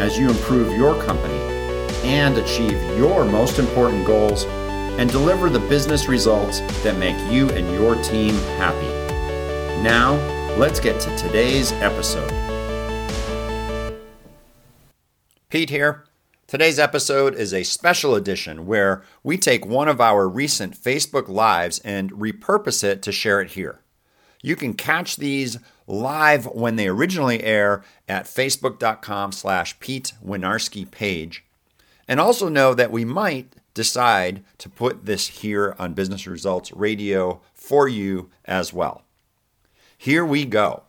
[0.00, 1.38] as you improve your company
[2.04, 4.46] and achieve your most important goals
[4.98, 8.88] and deliver the business results that make you and your team happy.
[9.82, 10.14] Now,
[10.56, 12.30] let's get to today's episode.
[15.50, 16.04] Pete here.
[16.46, 21.78] Today's episode is a special edition where we take one of our recent Facebook Lives
[21.80, 23.82] and repurpose it to share it here.
[24.42, 25.58] You can catch these
[25.90, 31.44] live when they originally air at facebook.com slash Pete Winiarski page.
[32.08, 37.40] And also know that we might decide to put this here on Business Results Radio
[37.54, 39.02] for you as well.
[39.96, 40.84] Here we go.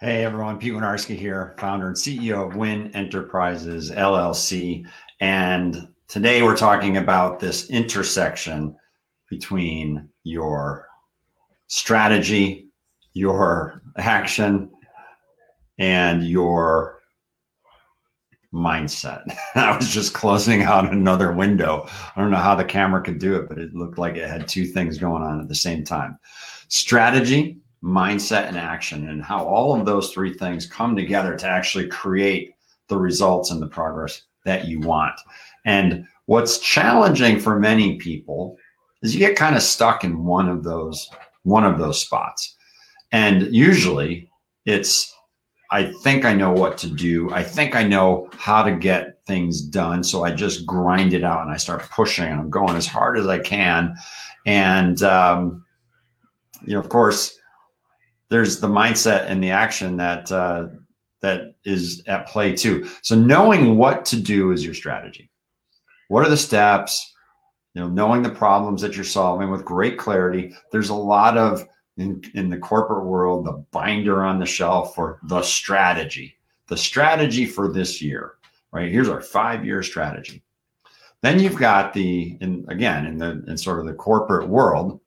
[0.00, 4.86] Hey everyone, Pete Winiarski here, founder and CEO of Win Enterprises LLC.
[5.20, 8.76] And today we're talking about this intersection
[9.28, 10.86] between your
[11.66, 12.67] strategy
[13.18, 14.70] your action
[15.78, 17.02] and your
[18.54, 19.24] mindset.
[19.54, 21.88] I was just closing out another window.
[22.14, 24.46] I don't know how the camera could do it, but it looked like it had
[24.46, 26.18] two things going on at the same time
[26.68, 31.88] strategy, mindset, and action, and how all of those three things come together to actually
[31.88, 32.54] create
[32.88, 35.18] the results and the progress that you want.
[35.64, 38.56] And what's challenging for many people
[39.02, 41.10] is you get kind of stuck in one of those
[41.42, 42.56] one of those spots
[43.12, 44.30] and usually
[44.66, 45.14] it's,
[45.70, 47.30] I think I know what to do.
[47.30, 50.02] I think I know how to get things done.
[50.02, 53.18] So I just grind it out and I start pushing and I'm going as hard
[53.18, 53.94] as I can.
[54.46, 55.64] And, um,
[56.64, 57.38] you know, of course,
[58.30, 60.68] there's the mindset and the action that, uh,
[61.20, 62.88] that is at play too.
[63.02, 65.30] So knowing what to do is your strategy.
[66.08, 67.14] What are the steps?
[67.74, 70.54] You know, knowing the problems that you're solving with great clarity.
[70.72, 71.66] There's a lot of
[71.98, 76.36] in, in the corporate world the binder on the shelf for the strategy,
[76.68, 78.34] the strategy for this year,
[78.72, 78.90] right?
[78.90, 80.42] Here's our five year strategy.
[81.20, 85.00] Then you've got the, in, again, in the in sort of the corporate world,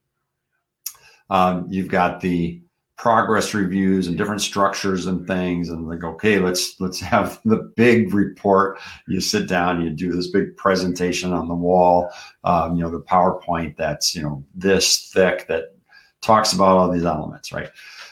[1.30, 2.62] um, you've got the
[2.98, 8.14] progress reviews and different structures and things and like okay let's let's have the big
[8.14, 12.12] report you sit down you do this big presentation on the wall
[12.44, 15.76] um, you know the powerpoint that's you know this thick that
[16.22, 17.70] talks about all these elements, right?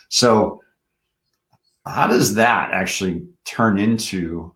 [0.09, 0.62] So,
[1.86, 4.53] how does that actually turn into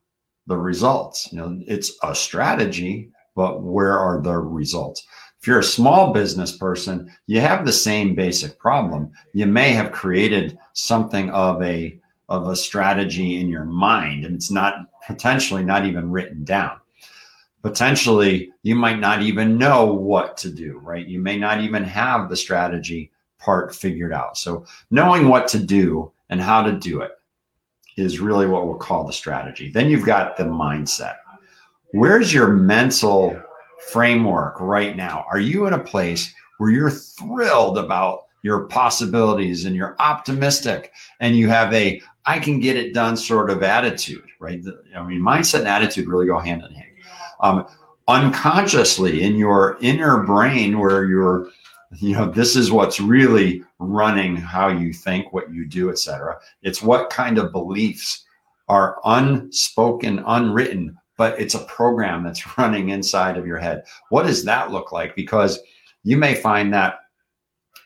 [0.47, 1.31] the results?
[1.31, 5.05] You know, it's a strategy, but where are the results?
[5.39, 9.11] If you're a small business person, you have the same basic problem.
[9.33, 11.99] You may have created something of a
[12.29, 14.75] of a strategy in your mind, and it's not
[15.05, 16.79] potentially not even written down
[17.63, 21.07] potentially you might not even know what to do, right?
[21.07, 23.09] You may not even have the strategy
[23.43, 24.37] part figured out.
[24.37, 27.11] So knowing what to do and how to do it
[27.97, 29.69] is really what we'll call the strategy.
[29.69, 31.15] Then you've got the mindset.
[31.91, 33.39] Where's your mental
[33.91, 35.25] framework right now?
[35.29, 41.35] Are you in a place where you're thrilled about your possibilities and you're optimistic and
[41.35, 44.63] you have a I can get it done sort of attitude, right?
[44.95, 46.89] I mean, mindset and attitude really go hand in hand.
[47.41, 47.65] Um,
[48.07, 51.49] unconsciously in your inner brain, where you're
[51.99, 56.81] you know this is what's really running how you think what you do etc it's
[56.81, 58.25] what kind of beliefs
[58.67, 63.83] are unspoken unwritten but it's a program that's running inside of your head.
[64.09, 65.15] What does that look like?
[65.15, 65.59] Because
[66.03, 66.99] you may find that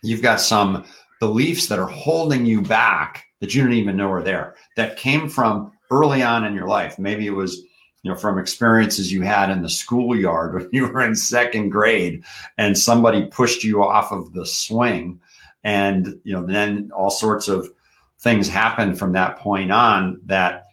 [0.03, 0.85] you've got some
[1.19, 5.29] beliefs that are holding you back that you don't even know are there that came
[5.29, 6.97] from early on in your life.
[6.99, 7.63] Maybe it was
[8.03, 12.23] you know from experiences you had in the schoolyard when you were in second grade
[12.57, 15.19] and somebody pushed you off of the swing.
[15.63, 17.71] And you know then all sorts of
[18.19, 20.66] things happened from that point on that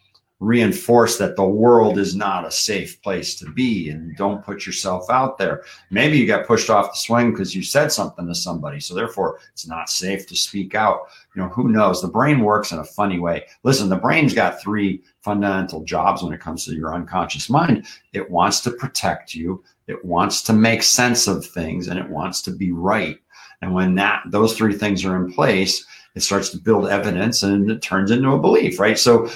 [0.44, 5.08] reinforce that the world is not a safe place to be and don't put yourself
[5.10, 5.62] out there.
[5.90, 8.80] Maybe you got pushed off the swing because you said something to somebody.
[8.80, 11.08] So therefore it's not safe to speak out.
[11.34, 12.02] You know, who knows?
[12.02, 13.44] The brain works in a funny way.
[13.62, 17.86] Listen, the brain's got three fundamental jobs when it comes to your unconscious mind.
[18.12, 22.42] It wants to protect you, it wants to make sense of things, and it wants
[22.42, 23.18] to be right.
[23.62, 27.70] And when that those three things are in place, it starts to build evidence and
[27.70, 28.98] it turns into a belief, right?
[28.98, 29.28] So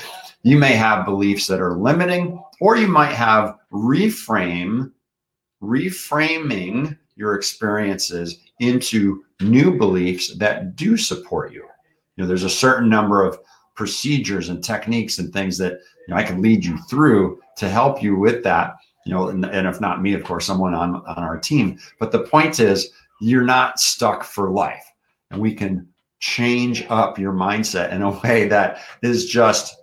[0.42, 4.92] you may have beliefs that are limiting, or you might have reframe,
[5.62, 11.62] reframing your experiences into new beliefs that do support you.
[12.16, 13.38] You know, there's a certain number of
[13.74, 18.02] procedures and techniques and things that you know, I can lead you through to help
[18.02, 18.76] you with that.
[19.06, 21.78] You know, and, and if not me, of course, someone on on our team.
[21.98, 22.90] But the point is,
[23.20, 24.84] you're not stuck for life,
[25.30, 25.88] and we can
[26.20, 29.77] change up your mindset in a way that is just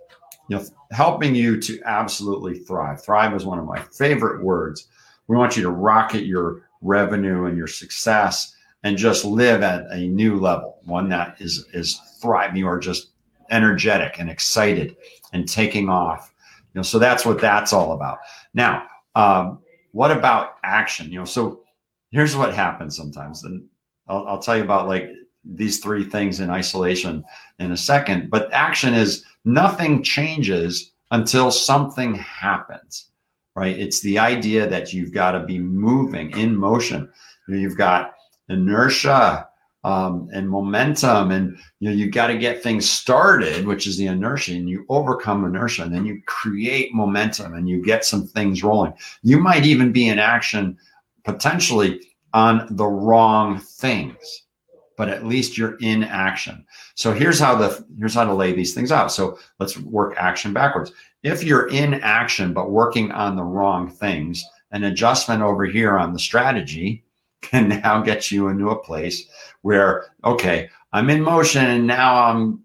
[0.48, 3.02] you know, helping you to absolutely thrive.
[3.02, 4.88] Thrive is one of my favorite words.
[5.26, 8.54] We want you to rocket your revenue and your success
[8.84, 12.56] and just live at a new level, one that is is thriving.
[12.56, 13.10] You are just
[13.50, 14.96] energetic and excited
[15.32, 16.32] and taking off.
[16.72, 18.18] You know, so that's what that's all about.
[18.54, 19.60] Now, um,
[19.92, 21.10] what about action?
[21.10, 21.62] You know, so
[22.10, 23.64] here's what happens sometimes, and
[24.08, 25.10] I'll, I'll tell you about like
[25.44, 27.24] these three things in isolation
[27.58, 28.30] in a second.
[28.30, 33.06] But action is nothing changes until something happens,
[33.54, 33.78] right?
[33.78, 37.08] It's the idea that you've got to be moving in motion.
[37.48, 38.14] You've got
[38.48, 39.48] inertia
[39.84, 44.08] um, and momentum, and you know you got to get things started, which is the
[44.08, 48.64] inertia, and you overcome inertia, and then you create momentum, and you get some things
[48.64, 48.92] rolling.
[49.22, 50.76] You might even be in action
[51.24, 52.00] potentially
[52.34, 54.45] on the wrong things
[54.96, 56.64] but at least you're in action.
[56.94, 59.12] So here's how the here's how to lay these things out.
[59.12, 60.92] So let's work action backwards.
[61.22, 66.12] If you're in action but working on the wrong things, an adjustment over here on
[66.12, 67.04] the strategy
[67.42, 69.28] can now get you into a place
[69.62, 72.62] where okay, I'm in motion and now I'm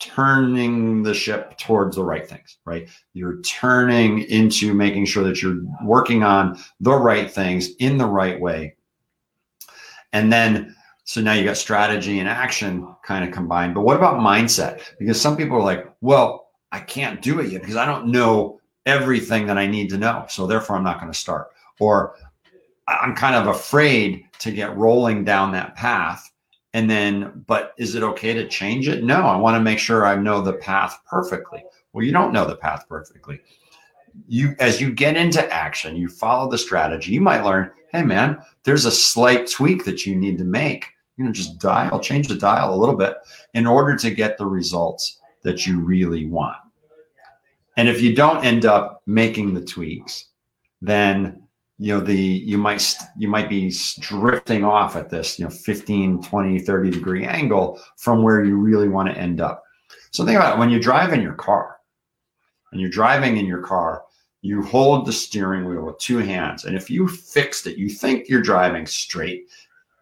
[0.00, 2.88] turning the ship towards the right things, right?
[3.12, 8.40] You're turning into making sure that you're working on the right things in the right
[8.40, 8.76] way.
[10.14, 10.74] And then
[11.10, 13.74] so now you got strategy and action kind of combined.
[13.74, 14.80] But what about mindset?
[14.96, 18.60] Because some people are like, well, I can't do it yet because I don't know
[18.86, 20.26] everything that I need to know.
[20.28, 21.48] So therefore, I'm not going to start.
[21.80, 22.14] Or
[22.86, 26.30] I'm kind of afraid to get rolling down that path.
[26.74, 29.02] And then, but is it okay to change it?
[29.02, 31.64] No, I want to make sure I know the path perfectly.
[31.92, 33.40] Well, you don't know the path perfectly.
[34.28, 38.38] You, as you get into action, you follow the strategy, you might learn, hey, man,
[38.62, 40.86] there's a slight tweak that you need to make
[41.20, 43.14] you know just dial change the dial a little bit
[43.52, 46.56] in order to get the results that you really want.
[47.76, 50.28] And if you don't end up making the tweaks
[50.80, 51.42] then
[51.76, 56.22] you know the you might you might be drifting off at this you know 15
[56.22, 59.62] 20 30 degree angle from where you really want to end up.
[60.10, 61.76] So think about it when you drive in your car
[62.72, 64.04] and you're driving in your car
[64.42, 68.26] you hold the steering wheel with two hands and if you fixed it you think
[68.26, 69.48] you're driving straight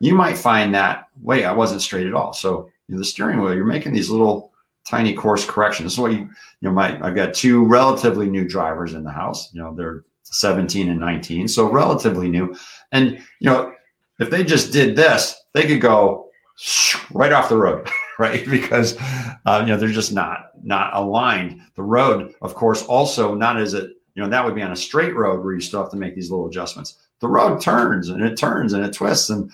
[0.00, 2.32] you might find that wait, I wasn't straight at all.
[2.32, 4.52] So know, the steering wheel, you're making these little
[4.86, 5.98] tiny course corrections.
[5.98, 6.28] What you, you
[6.62, 9.52] know, my I've got two relatively new drivers in the house.
[9.52, 12.54] You know, they're 17 and 19, so relatively new.
[12.92, 13.72] And you know,
[14.18, 16.30] if they just did this, they could go
[17.12, 17.88] right off the road,
[18.18, 18.48] right?
[18.48, 18.96] Because
[19.46, 21.60] uh, you know they're just not not aligned.
[21.76, 24.76] The road, of course, also not as it you know that would be on a
[24.76, 26.96] straight road where you still have to make these little adjustments.
[27.20, 29.50] The road turns and it turns and it twists and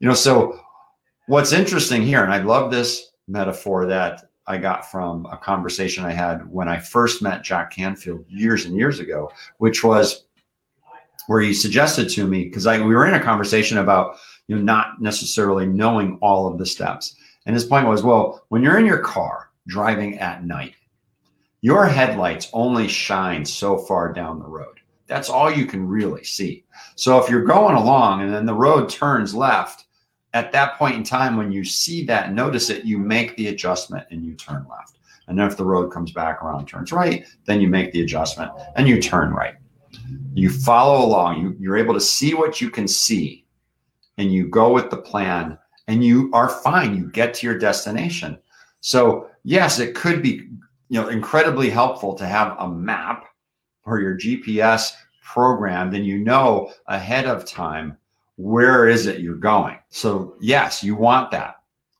[0.00, 0.60] you know, so
[1.26, 6.12] what's interesting here, and I love this metaphor that I got from a conversation I
[6.12, 10.24] had when I first met Jack Canfield years and years ago, which was
[11.26, 15.02] where he suggested to me because we were in a conversation about you know not
[15.02, 17.16] necessarily knowing all of the steps.
[17.44, 20.74] And his point was, well, when you're in your car driving at night,
[21.60, 24.80] your headlights only shine so far down the road.
[25.06, 26.64] That's all you can really see.
[26.94, 29.86] So if you're going along and then the road turns left
[30.38, 34.06] at that point in time, when you see that, notice it, you make the adjustment
[34.10, 34.98] and you turn left.
[35.26, 38.52] And then if the road comes back around, turns right, then you make the adjustment
[38.76, 39.54] and you turn right.
[40.34, 43.44] You follow along, you, you're able to see what you can see,
[44.16, 46.96] and you go with the plan, and you are fine.
[46.96, 48.38] You get to your destination.
[48.80, 50.48] So, yes, it could be
[50.88, 53.26] you know incredibly helpful to have a map
[53.84, 54.92] or your GPS
[55.22, 57.96] programmed and you know ahead of time
[58.38, 59.76] where is it you're going.
[59.90, 61.56] So, yes, you want that.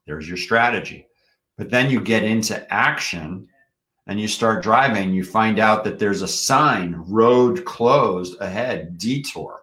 [0.07, 1.09] There's your strategy.
[1.57, 3.49] But then you get into action
[4.07, 9.63] and you start driving, you find out that there's a sign, road closed ahead, detour.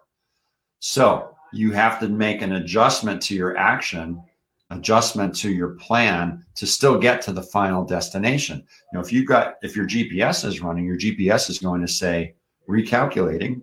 [0.78, 4.22] So, you have to make an adjustment to your action
[4.70, 8.58] adjustment to your plan to still get to the final destination.
[8.92, 11.88] You know, if you've got if your GPS is running, your GPS is going to
[11.88, 12.34] say
[12.68, 13.62] recalculating,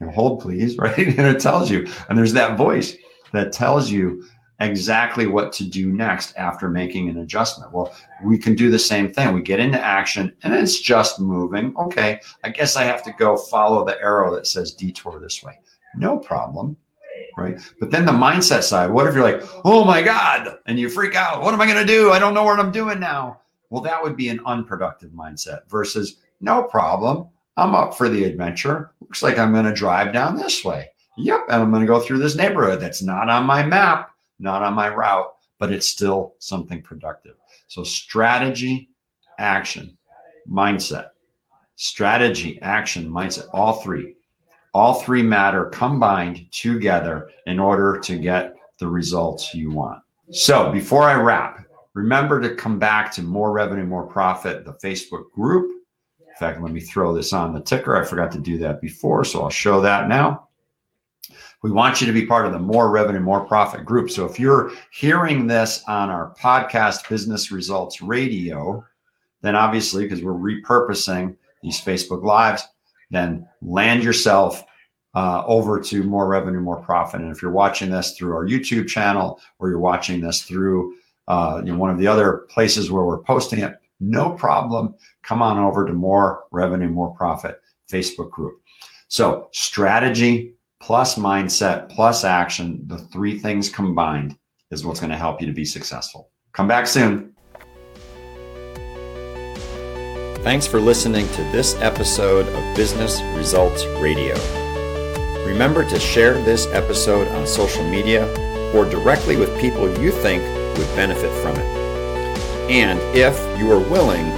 [0.00, 0.98] you know, hold please, right?
[0.98, 2.96] And it tells you, and there's that voice
[3.32, 4.24] that tells you
[4.60, 7.72] exactly what to do next after making an adjustment.
[7.72, 9.32] Well, we can do the same thing.
[9.32, 11.74] We get into action and it's just moving.
[11.76, 15.58] Okay, I guess I have to go follow the arrow that says detour this way.
[15.96, 16.76] No problem
[17.36, 17.60] right?
[17.78, 21.14] But then the mindset side, what if you're like, oh my God, and you freak
[21.14, 21.42] out?
[21.42, 22.10] What am I going to do?
[22.10, 23.40] I don't know what I'm doing now.
[23.70, 27.28] Well, that would be an unproductive mindset versus no problem.
[27.60, 28.92] I'm up for the adventure.
[29.00, 30.88] Looks like I'm going to drive down this way.
[31.16, 31.46] Yep.
[31.48, 34.74] And I'm going to go through this neighborhood that's not on my map, not on
[34.74, 37.34] my route, but it's still something productive.
[37.68, 38.90] So, strategy,
[39.38, 39.96] action,
[40.50, 41.10] mindset,
[41.76, 44.14] strategy, action, mindset, all three
[44.72, 50.02] all three matter combined together in order to get the results you want.
[50.30, 55.30] So before I wrap, remember to come back to more revenue, more profit, the Facebook
[55.32, 55.79] group.
[56.40, 57.94] Fact, let me throw this on the ticker.
[57.94, 60.48] I forgot to do that before, so I'll show that now.
[61.62, 64.10] We want you to be part of the More Revenue, More Profit group.
[64.10, 68.82] So if you're hearing this on our podcast, Business Results Radio,
[69.42, 72.66] then obviously, because we're repurposing these Facebook Lives,
[73.10, 74.64] then land yourself
[75.14, 77.20] uh, over to more revenue, more profit.
[77.20, 80.94] And if you're watching this through our YouTube channel or you're watching this through
[81.28, 84.94] uh, you know, one of the other places where we're posting it, no problem.
[85.22, 88.60] Come on over to more revenue, more profit Facebook group.
[89.08, 94.36] So strategy plus mindset plus action, the three things combined
[94.70, 96.30] is what's going to help you to be successful.
[96.52, 97.34] Come back soon.
[100.42, 104.34] Thanks for listening to this episode of Business Results Radio.
[105.44, 108.24] Remember to share this episode on social media
[108.74, 110.42] or directly with people you think
[110.78, 111.79] would benefit from it.
[112.70, 114.32] And if you are willing,